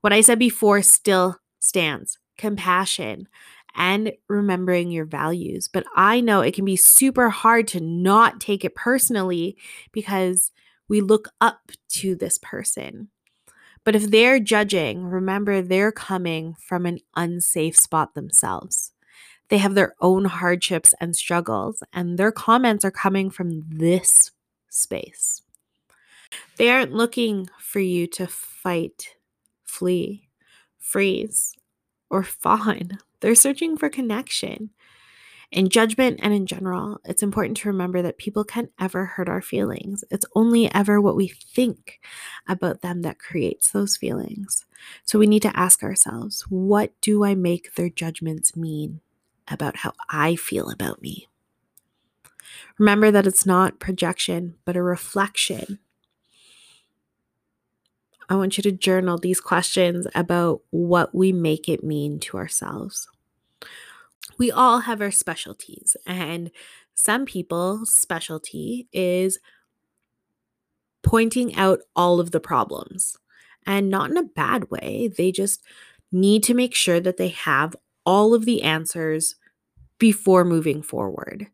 What 0.00 0.12
I 0.12 0.20
said 0.20 0.38
before 0.38 0.82
still 0.82 1.38
stands 1.60 2.18
compassion 2.36 3.28
and 3.74 4.12
remembering 4.28 4.90
your 4.90 5.04
values. 5.04 5.68
But 5.68 5.84
I 5.94 6.20
know 6.20 6.40
it 6.40 6.54
can 6.54 6.64
be 6.64 6.76
super 6.76 7.30
hard 7.30 7.68
to 7.68 7.80
not 7.80 8.40
take 8.40 8.64
it 8.64 8.74
personally 8.74 9.56
because 9.92 10.50
we 10.88 11.00
look 11.00 11.28
up 11.40 11.70
to 11.90 12.14
this 12.14 12.38
person. 12.38 13.08
But 13.84 13.94
if 13.94 14.10
they're 14.10 14.40
judging, 14.40 15.04
remember 15.06 15.62
they're 15.62 15.92
coming 15.92 16.54
from 16.60 16.86
an 16.86 16.98
unsafe 17.16 17.76
spot 17.76 18.14
themselves. 18.14 18.92
They 19.48 19.58
have 19.58 19.74
their 19.74 19.94
own 20.00 20.26
hardships 20.26 20.94
and 21.00 21.16
struggles, 21.16 21.82
and 21.92 22.18
their 22.18 22.32
comments 22.32 22.84
are 22.84 22.90
coming 22.90 23.30
from 23.30 23.64
this 23.66 24.30
space. 24.68 25.42
They 26.56 26.70
aren't 26.70 26.92
looking 26.92 27.48
for 27.58 27.80
you 27.80 28.06
to 28.08 28.26
fight, 28.26 29.16
flee, 29.64 30.28
freeze, 30.78 31.54
or 32.10 32.22
fawn. 32.24 32.98
They're 33.20 33.34
searching 33.34 33.76
for 33.76 33.88
connection. 33.88 34.70
In 35.50 35.70
judgment 35.70 36.20
and 36.22 36.34
in 36.34 36.44
general, 36.44 37.00
it's 37.06 37.22
important 37.22 37.56
to 37.58 37.68
remember 37.68 38.02
that 38.02 38.18
people 38.18 38.44
can't 38.44 38.70
ever 38.78 39.06
hurt 39.06 39.30
our 39.30 39.40
feelings. 39.40 40.04
It's 40.10 40.26
only 40.34 40.72
ever 40.74 41.00
what 41.00 41.16
we 41.16 41.28
think 41.28 42.00
about 42.46 42.82
them 42.82 43.00
that 43.02 43.18
creates 43.18 43.70
those 43.70 43.96
feelings. 43.96 44.66
So 45.04 45.18
we 45.18 45.26
need 45.26 45.42
to 45.42 45.58
ask 45.58 45.82
ourselves 45.82 46.42
what 46.50 46.92
do 47.00 47.24
I 47.24 47.34
make 47.34 47.74
their 47.74 47.88
judgments 47.88 48.54
mean 48.56 49.00
about 49.48 49.78
how 49.78 49.92
I 50.10 50.36
feel 50.36 50.68
about 50.68 51.00
me? 51.00 51.28
Remember 52.76 53.10
that 53.10 53.26
it's 53.26 53.46
not 53.46 53.80
projection, 53.80 54.56
but 54.66 54.76
a 54.76 54.82
reflection. 54.82 55.78
I 58.28 58.36
want 58.36 58.58
you 58.58 58.62
to 58.62 58.72
journal 58.72 59.18
these 59.18 59.40
questions 59.40 60.06
about 60.14 60.60
what 60.70 61.14
we 61.14 61.32
make 61.32 61.68
it 61.68 61.82
mean 61.82 62.20
to 62.20 62.36
ourselves 62.36 63.08
we 64.38 64.50
all 64.50 64.80
have 64.80 65.00
our 65.00 65.10
specialties, 65.10 65.96
and 66.06 66.50
some 66.94 67.26
people's 67.26 67.94
specialty 67.94 68.88
is 68.92 69.38
pointing 71.02 71.54
out 71.56 71.80
all 71.94 72.20
of 72.20 72.30
the 72.30 72.40
problems 72.40 73.16
and 73.66 73.90
not 73.90 74.10
in 74.10 74.16
a 74.16 74.22
bad 74.22 74.70
way. 74.70 75.08
They 75.08 75.32
just 75.32 75.62
need 76.10 76.42
to 76.44 76.54
make 76.54 76.74
sure 76.74 77.00
that 77.00 77.16
they 77.16 77.28
have 77.28 77.76
all 78.06 78.34
of 78.34 78.44
the 78.44 78.62
answers 78.62 79.36
before 79.98 80.44
moving 80.44 80.82
forward. 80.82 81.48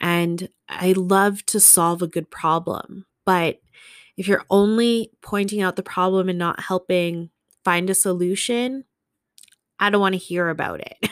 And 0.00 0.48
I 0.68 0.92
love 0.92 1.44
to 1.46 1.60
solve 1.60 2.02
a 2.02 2.06
good 2.06 2.30
problem, 2.30 3.06
but 3.24 3.60
if 4.20 4.28
you're 4.28 4.44
only 4.50 5.10
pointing 5.22 5.62
out 5.62 5.76
the 5.76 5.82
problem 5.82 6.28
and 6.28 6.38
not 6.38 6.60
helping 6.60 7.30
find 7.64 7.88
a 7.88 7.94
solution, 7.94 8.84
I 9.78 9.88
don't 9.88 10.02
want 10.02 10.12
to 10.12 10.18
hear 10.18 10.50
about 10.50 10.80
it. 10.80 11.08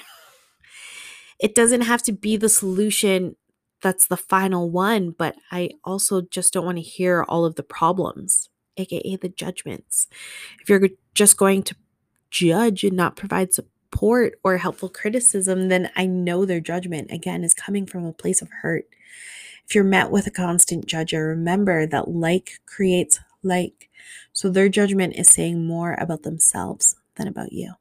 it 1.40 1.54
doesn't 1.54 1.80
have 1.80 2.02
to 2.02 2.12
be 2.12 2.36
the 2.36 2.50
solution 2.50 3.34
that's 3.80 4.08
the 4.08 4.18
final 4.18 4.68
one, 4.68 5.12
but 5.12 5.36
I 5.50 5.70
also 5.84 6.20
just 6.20 6.52
don't 6.52 6.66
want 6.66 6.76
to 6.76 6.82
hear 6.82 7.24
all 7.26 7.46
of 7.46 7.54
the 7.54 7.62
problems, 7.62 8.50
aka 8.76 9.16
the 9.16 9.30
judgments. 9.30 10.06
If 10.60 10.68
you're 10.68 10.90
just 11.14 11.38
going 11.38 11.62
to 11.62 11.76
judge 12.30 12.84
and 12.84 12.94
not 12.94 13.16
provide 13.16 13.54
support 13.54 14.34
or 14.44 14.58
helpful 14.58 14.90
criticism, 14.90 15.70
then 15.70 15.90
I 15.96 16.04
know 16.04 16.44
their 16.44 16.60
judgment 16.60 17.10
again 17.10 17.42
is 17.42 17.54
coming 17.54 17.86
from 17.86 18.04
a 18.04 18.12
place 18.12 18.42
of 18.42 18.50
hurt. 18.60 18.84
If 19.68 19.74
you're 19.74 19.84
met 19.84 20.10
with 20.10 20.26
a 20.26 20.30
constant 20.30 20.86
judger, 20.86 21.28
remember 21.28 21.86
that 21.86 22.08
like 22.08 22.60
creates 22.66 23.20
like. 23.42 23.90
So 24.32 24.48
their 24.48 24.68
judgment 24.68 25.16
is 25.16 25.28
saying 25.28 25.66
more 25.66 25.96
about 26.00 26.22
themselves 26.22 26.96
than 27.16 27.28
about 27.28 27.52
you 27.52 27.74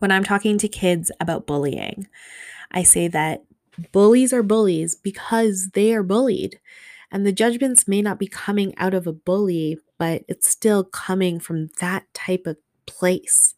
when 0.00 0.10
I'm 0.10 0.24
talking 0.24 0.58
to 0.58 0.68
kids 0.68 1.12
about 1.20 1.46
bullying. 1.46 2.08
I 2.72 2.82
say 2.82 3.06
that 3.08 3.44
bullies 3.92 4.32
are 4.32 4.42
bullies 4.42 4.96
because 4.96 5.70
they 5.74 5.94
are 5.94 6.02
bullied. 6.02 6.58
And 7.12 7.26
the 7.26 7.32
judgments 7.32 7.88
may 7.88 8.02
not 8.02 8.18
be 8.18 8.26
coming 8.26 8.74
out 8.78 8.94
of 8.94 9.06
a 9.06 9.12
bully, 9.12 9.78
but 9.98 10.22
it's 10.28 10.48
still 10.48 10.84
coming 10.84 11.38
from 11.40 11.70
that 11.80 12.04
type 12.14 12.46
of 12.46 12.56
place. 12.86 13.54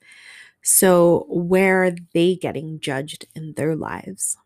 So, 0.62 1.26
where 1.28 1.84
are 1.84 1.92
they 2.14 2.36
getting 2.36 2.80
judged 2.80 3.26
in 3.34 3.54
their 3.54 3.76
lives? 3.76 4.36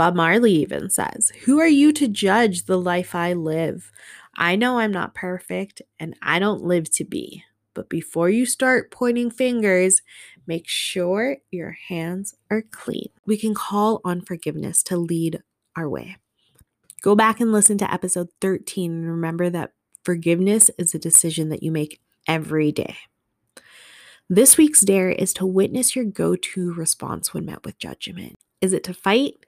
Bob 0.00 0.16
Marley 0.16 0.54
even 0.54 0.88
says, 0.88 1.30
Who 1.44 1.60
are 1.60 1.68
you 1.68 1.92
to 1.92 2.08
judge 2.08 2.64
the 2.64 2.80
life 2.80 3.14
I 3.14 3.34
live? 3.34 3.92
I 4.34 4.56
know 4.56 4.78
I'm 4.78 4.92
not 4.92 5.14
perfect 5.14 5.82
and 5.98 6.16
I 6.22 6.38
don't 6.38 6.62
live 6.62 6.90
to 6.92 7.04
be. 7.04 7.44
But 7.74 7.90
before 7.90 8.30
you 8.30 8.46
start 8.46 8.90
pointing 8.90 9.30
fingers, 9.30 10.00
make 10.46 10.66
sure 10.66 11.36
your 11.50 11.76
hands 11.88 12.34
are 12.50 12.62
clean. 12.62 13.10
We 13.26 13.36
can 13.36 13.52
call 13.52 14.00
on 14.02 14.22
forgiveness 14.22 14.82
to 14.84 14.96
lead 14.96 15.42
our 15.76 15.86
way. 15.86 16.16
Go 17.02 17.14
back 17.14 17.38
and 17.38 17.52
listen 17.52 17.76
to 17.76 17.92
episode 17.92 18.28
13 18.40 18.90
and 18.90 19.06
remember 19.06 19.50
that 19.50 19.72
forgiveness 20.02 20.70
is 20.78 20.94
a 20.94 20.98
decision 20.98 21.50
that 21.50 21.62
you 21.62 21.70
make 21.70 22.00
every 22.26 22.72
day. 22.72 22.96
This 24.30 24.56
week's 24.56 24.80
dare 24.80 25.10
is 25.10 25.34
to 25.34 25.44
witness 25.44 25.94
your 25.94 26.06
go 26.06 26.36
to 26.36 26.72
response 26.72 27.34
when 27.34 27.44
met 27.44 27.66
with 27.66 27.78
judgment. 27.78 28.36
Is 28.62 28.72
it 28.72 28.84
to 28.84 28.94
fight, 28.94 29.44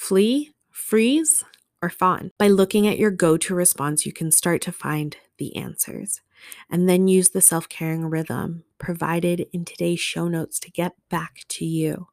flee, 0.00 0.50
freeze, 0.70 1.44
or 1.82 1.90
fawn. 1.90 2.30
By 2.38 2.48
looking 2.48 2.86
at 2.86 2.98
your 2.98 3.10
go 3.10 3.36
to 3.36 3.54
response, 3.54 4.06
you 4.06 4.14
can 4.14 4.32
start 4.32 4.62
to 4.62 4.72
find 4.72 5.14
the 5.36 5.54
answers 5.54 6.22
and 6.70 6.88
then 6.88 7.06
use 7.06 7.28
the 7.28 7.42
self 7.42 7.68
caring 7.68 8.06
rhythm 8.06 8.64
provided 8.78 9.46
in 9.52 9.66
today's 9.66 10.00
show 10.00 10.26
notes 10.26 10.58
to 10.60 10.70
get 10.70 10.94
back 11.10 11.42
to 11.48 11.66
you. 11.66 12.08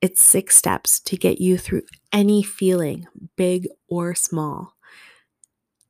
It's 0.00 0.22
six 0.22 0.56
steps 0.56 0.98
to 1.00 1.16
get 1.18 1.42
you 1.42 1.58
through 1.58 1.82
any 2.10 2.42
feeling, 2.42 3.06
big 3.36 3.68
or 3.86 4.14
small, 4.14 4.76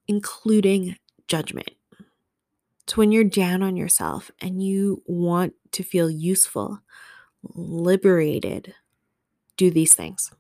including 0.08 0.96
judgment. 1.28 1.70
So, 2.88 2.96
when 2.96 3.12
you're 3.12 3.22
down 3.22 3.62
on 3.62 3.76
yourself 3.76 4.32
and 4.40 4.60
you 4.60 5.04
want 5.06 5.54
to 5.72 5.84
feel 5.84 6.10
useful, 6.10 6.80
liberated, 7.54 8.74
do 9.56 9.70
these 9.70 9.94
things. 9.94 10.32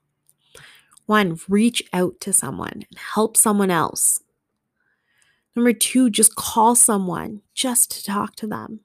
One, 1.06 1.38
reach 1.48 1.82
out 1.92 2.20
to 2.20 2.32
someone 2.32 2.84
and 2.88 2.98
help 3.14 3.36
someone 3.36 3.70
else. 3.70 4.20
Number 5.56 5.72
two, 5.72 6.10
just 6.10 6.36
call 6.36 6.74
someone 6.74 7.42
just 7.54 7.90
to 7.92 8.04
talk 8.04 8.36
to 8.36 8.46
them. 8.46 8.80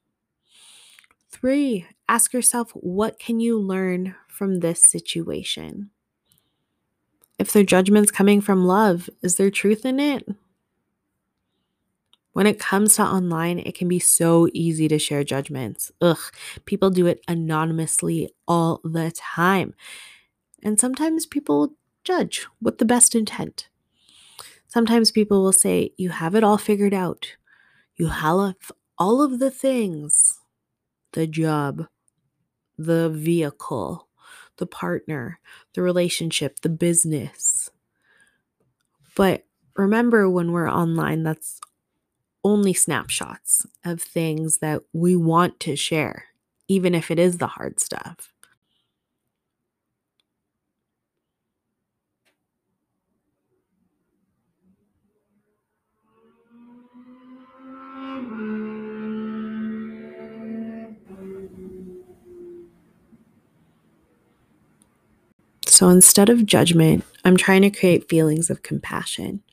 Three, 1.29 1.85
ask 2.09 2.33
yourself, 2.33 2.71
what 2.71 3.19
can 3.19 3.39
you 3.39 3.59
learn 3.59 4.15
from 4.27 4.59
this 4.59 4.81
situation? 4.81 5.91
If 7.37 7.51
their 7.51 7.63
judgment's 7.63 8.11
coming 8.11 8.41
from 8.41 8.65
love, 8.65 9.09
is 9.21 9.35
there 9.35 9.51
truth 9.51 9.85
in 9.85 9.99
it? 9.99 10.27
When 12.31 12.47
it 12.47 12.59
comes 12.59 12.95
to 12.95 13.03
online, 13.03 13.59
it 13.59 13.75
can 13.75 13.87
be 13.87 13.99
so 13.99 14.49
easy 14.53 14.87
to 14.87 14.99
share 14.99 15.23
judgments. 15.23 15.91
Ugh, 16.01 16.19
people 16.65 16.89
do 16.89 17.05
it 17.05 17.21
anonymously 17.27 18.29
all 18.47 18.81
the 18.83 19.11
time. 19.11 19.73
And 20.63 20.79
sometimes 20.79 21.25
people 21.25 21.73
judge 22.05 22.47
with 22.61 22.77
the 22.77 22.85
best 22.85 23.15
intent. 23.15 23.67
Sometimes 24.67 25.11
people 25.11 25.43
will 25.43 25.51
say, 25.51 25.91
You 25.97 26.09
have 26.09 26.35
it 26.35 26.43
all 26.43 26.57
figured 26.57 26.93
out. 26.93 27.35
You 27.95 28.07
have 28.07 28.71
all 28.97 29.21
of 29.21 29.39
the 29.39 29.51
things 29.51 30.39
the 31.13 31.25
job, 31.25 31.87
the 32.77 33.09
vehicle, 33.09 34.09
the 34.57 34.67
partner, 34.67 35.39
the 35.73 35.81
relationship, 35.81 36.59
the 36.59 36.69
business. 36.69 37.69
But 39.15 39.45
remember, 39.75 40.29
when 40.29 40.51
we're 40.51 40.69
online, 40.69 41.23
that's 41.23 41.61
only 42.43 42.73
snapshots 42.73 43.65
of 43.85 44.01
things 44.01 44.57
that 44.57 44.81
we 44.93 45.15
want 45.15 45.59
to 45.61 45.75
share, 45.75 46.25
even 46.67 46.93
if 46.93 47.09
it 47.09 47.17
is 47.17 47.37
the 47.37 47.47
hard 47.47 47.79
stuff. 47.79 48.33
So 65.75 65.89
instead 65.89 66.29
of 66.29 66.45
judgment, 66.45 67.03
I'm 67.25 67.35
trying 67.35 67.61
to 67.63 67.69
create 67.69 68.07
feelings 68.07 68.49
of 68.49 68.63
compassion. 68.63 69.43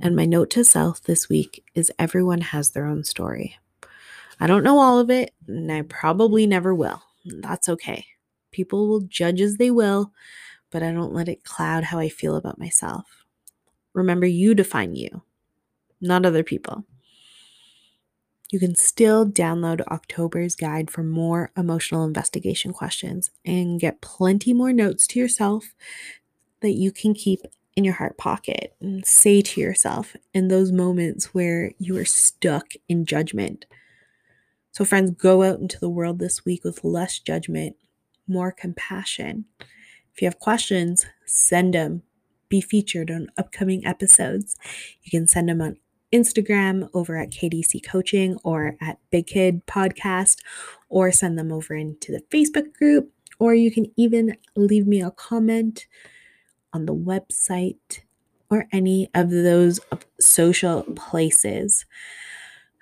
And 0.00 0.16
my 0.16 0.24
note 0.24 0.50
to 0.50 0.64
self 0.64 1.00
this 1.00 1.28
week 1.28 1.62
is 1.76 1.92
everyone 1.96 2.40
has 2.40 2.70
their 2.70 2.86
own 2.86 3.04
story. 3.04 3.56
I 4.40 4.48
don't 4.48 4.64
know 4.64 4.80
all 4.80 4.98
of 4.98 5.10
it, 5.10 5.32
and 5.46 5.70
I 5.70 5.82
probably 5.82 6.44
never 6.44 6.74
will. 6.74 7.04
That's 7.24 7.68
okay. 7.68 8.04
People 8.50 8.88
will 8.88 9.02
judge 9.02 9.40
as 9.40 9.58
they 9.58 9.70
will, 9.70 10.12
but 10.72 10.82
I 10.82 10.90
don't 10.90 11.14
let 11.14 11.28
it 11.28 11.44
cloud 11.44 11.84
how 11.84 12.00
I 12.00 12.08
feel 12.08 12.34
about 12.34 12.58
myself. 12.58 13.24
Remember, 13.92 14.26
you 14.26 14.56
define 14.56 14.96
you, 14.96 15.22
not 16.00 16.26
other 16.26 16.42
people. 16.42 16.84
You 18.50 18.58
can 18.58 18.74
still 18.74 19.24
download 19.24 19.86
October's 19.86 20.56
guide 20.56 20.90
for 20.90 21.04
more 21.04 21.52
emotional 21.56 22.04
investigation 22.04 22.72
questions 22.72 23.30
and 23.44 23.78
get 23.78 24.00
plenty 24.00 24.52
more 24.52 24.72
notes 24.72 25.06
to 25.08 25.20
yourself 25.20 25.72
that 26.60 26.72
you 26.72 26.90
can 26.90 27.14
keep 27.14 27.40
in 27.76 27.84
your 27.84 27.94
heart 27.94 28.18
pocket 28.18 28.74
and 28.80 29.06
say 29.06 29.40
to 29.40 29.60
yourself 29.60 30.16
in 30.34 30.48
those 30.48 30.72
moments 30.72 31.32
where 31.32 31.70
you 31.78 31.96
are 31.96 32.04
stuck 32.04 32.72
in 32.88 33.06
judgment. 33.06 33.66
So, 34.72 34.84
friends, 34.84 35.12
go 35.12 35.44
out 35.44 35.60
into 35.60 35.78
the 35.78 35.88
world 35.88 36.18
this 36.18 36.44
week 36.44 36.64
with 36.64 36.82
less 36.82 37.20
judgment, 37.20 37.76
more 38.26 38.50
compassion. 38.50 39.44
If 40.12 40.22
you 40.22 40.26
have 40.26 40.40
questions, 40.40 41.06
send 41.24 41.74
them. 41.74 42.02
Be 42.48 42.60
featured 42.60 43.12
on 43.12 43.28
upcoming 43.38 43.86
episodes. 43.86 44.56
You 45.02 45.10
can 45.10 45.28
send 45.28 45.48
them 45.48 45.60
on 45.60 45.76
Instagram 46.12 46.88
over 46.94 47.16
at 47.16 47.30
KDC 47.30 47.84
Coaching 47.86 48.38
or 48.44 48.76
at 48.80 48.98
Big 49.10 49.26
Kid 49.26 49.66
Podcast, 49.66 50.38
or 50.88 51.12
send 51.12 51.38
them 51.38 51.52
over 51.52 51.74
into 51.74 52.12
the 52.12 52.22
Facebook 52.30 52.72
group, 52.74 53.12
or 53.38 53.54
you 53.54 53.70
can 53.70 53.86
even 53.96 54.36
leave 54.56 54.86
me 54.86 55.02
a 55.02 55.10
comment 55.10 55.86
on 56.72 56.86
the 56.86 56.94
website 56.94 58.00
or 58.50 58.66
any 58.72 59.08
of 59.14 59.30
those 59.30 59.80
social 60.18 60.82
places. 60.94 61.86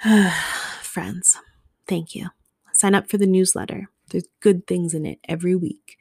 Friends, 0.82 1.38
thank 1.86 2.14
you. 2.14 2.28
Sign 2.72 2.94
up 2.94 3.10
for 3.10 3.18
the 3.18 3.26
newsletter. 3.26 3.88
There's 4.10 4.28
good 4.40 4.66
things 4.66 4.94
in 4.94 5.04
it 5.04 5.18
every 5.28 5.54
week. 5.54 5.98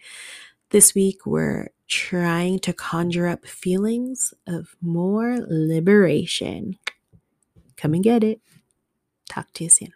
This 0.70 0.96
week, 0.96 1.26
we're 1.26 1.70
trying 1.88 2.60
to 2.60 2.74
conjure 2.74 3.28
up 3.28 3.46
feelings 3.46 4.34
of 4.48 4.76
more 4.82 5.38
liberation. 5.48 6.78
Come 7.78 7.94
and 7.94 8.04
get 8.04 8.24
it. 8.24 8.42
Talk 9.30 9.54
to 9.54 9.64
you 9.64 9.70
soon. 9.70 9.94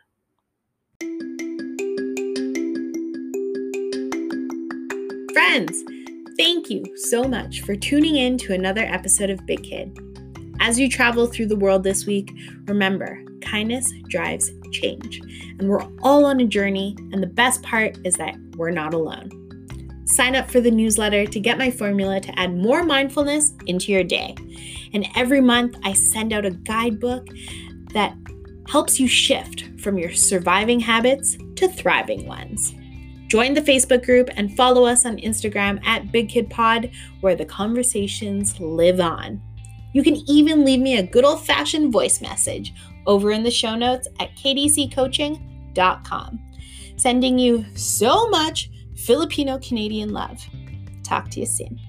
Friends, 5.34 5.84
thank 6.38 6.70
you 6.70 6.86
so 6.98 7.24
much 7.24 7.62
for 7.62 7.76
tuning 7.76 8.16
in 8.16 8.38
to 8.38 8.54
another 8.54 8.82
episode 8.82 9.30
of 9.30 9.46
Big 9.46 9.64
Kid. 9.64 9.98
As 10.60 10.80
you 10.80 10.88
travel 10.88 11.26
through 11.26 11.48
the 11.48 11.56
world 11.56 11.84
this 11.84 12.06
week, 12.06 12.32
remember 12.68 13.20
kindness 13.42 13.92
drives 14.10 14.52
change. 14.72 15.20
And 15.60 15.68
we're 15.68 15.88
all 16.04 16.24
on 16.26 16.40
a 16.40 16.46
journey, 16.46 16.96
and 17.12 17.22
the 17.22 17.28
best 17.28 17.64
part 17.64 17.98
is 18.06 18.14
that 18.16 18.36
we're 18.58 18.72
not 18.72 18.94
alone. 18.94 19.32
Sign 20.06 20.36
up 20.36 20.52
for 20.52 20.62
the 20.62 20.72
newsletter 20.72 21.26
to 21.26 21.40
get 21.40 21.58
my 21.58 21.72
formula 21.72 22.20
to 22.20 22.40
add 22.40 22.56
more 22.56 22.84
mindfulness 22.84 23.54
into 23.66 23.92
your 23.92 24.04
day. 24.04 24.36
And 24.94 25.08
every 25.16 25.42
month, 25.42 25.78
I 25.84 25.94
send 25.94 26.34
out 26.34 26.46
a 26.46 26.52
guidebook 26.52 27.28
that 27.94 28.16
helps 28.68 29.00
you 29.00 29.08
shift 29.08 29.70
from 29.80 29.98
your 29.98 30.14
surviving 30.14 30.80
habits 30.80 31.38
to 31.56 31.68
thriving 31.68 32.26
ones. 32.26 32.74
Join 33.28 33.54
the 33.54 33.62
Facebook 33.62 34.06
group 34.06 34.30
and 34.36 34.56
follow 34.58 34.86
us 34.86 35.06
on 35.06 35.18
Instagram 35.18 35.84
at 35.86 36.12
Big 36.12 36.30
Kid 36.30 36.50
Pod, 36.50 36.92
where 37.22 37.36
the 37.36 37.46
conversations 37.46 38.60
live 38.60 39.00
on. 39.00 39.42
You 39.94 40.04
can 40.04 40.18
even 40.30 40.66
leave 40.66 40.80
me 40.80 40.98
a 40.98 41.04
good 41.04 41.26
old 41.26 41.46
fashioned 41.46 41.92
voice 41.92 42.22
message 42.22 42.74
over 43.08 43.32
in 43.32 43.44
the 43.44 43.52
show 43.52 43.76
notes 43.76 44.08
at 44.20 44.36
kdccoaching.com. 44.36 46.40
Sending 46.98 47.40
you 47.40 47.66
so 47.76 48.30
much 48.30 48.70
Filipino 48.96 49.58
Canadian 49.60 50.14
love. 50.14 50.46
Talk 51.04 51.30
to 51.32 51.40
you 51.40 51.46
soon. 51.46 51.80